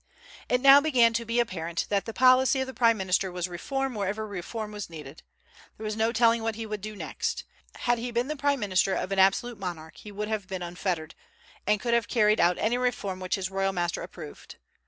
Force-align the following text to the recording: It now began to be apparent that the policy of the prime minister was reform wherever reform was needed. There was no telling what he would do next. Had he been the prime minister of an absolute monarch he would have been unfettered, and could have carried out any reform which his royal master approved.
It 0.49 0.61
now 0.61 0.81
began 0.81 1.13
to 1.13 1.25
be 1.25 1.39
apparent 1.39 1.85
that 1.89 2.05
the 2.05 2.11
policy 2.11 2.59
of 2.59 2.65
the 2.65 2.73
prime 2.73 2.97
minister 2.97 3.31
was 3.31 3.47
reform 3.47 3.93
wherever 3.93 4.25
reform 4.25 4.71
was 4.71 4.89
needed. 4.89 5.21
There 5.77 5.83
was 5.83 5.95
no 5.95 6.11
telling 6.11 6.41
what 6.41 6.55
he 6.55 6.65
would 6.65 6.81
do 6.81 6.95
next. 6.95 7.43
Had 7.75 7.99
he 7.99 8.09
been 8.09 8.27
the 8.27 8.35
prime 8.35 8.59
minister 8.61 8.95
of 8.95 9.11
an 9.11 9.19
absolute 9.19 9.59
monarch 9.59 9.97
he 9.97 10.11
would 10.11 10.27
have 10.27 10.47
been 10.47 10.63
unfettered, 10.63 11.13
and 11.67 11.79
could 11.79 11.93
have 11.93 12.07
carried 12.07 12.39
out 12.39 12.57
any 12.57 12.79
reform 12.79 13.19
which 13.19 13.35
his 13.35 13.51
royal 13.51 13.73
master 13.73 14.01
approved. 14.01 14.55